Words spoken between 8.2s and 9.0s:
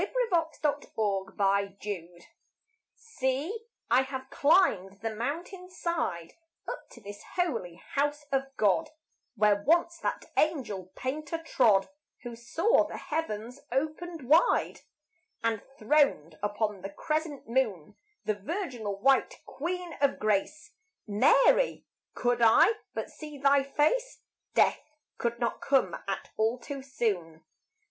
of God,